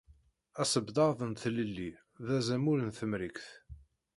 Asebdad 0.61 1.19
n 1.29 1.31
Tlelli 1.41 1.89
d 2.25 2.27
azamul 2.37 2.79
n 2.83 2.89
Temrikt. 2.97 3.47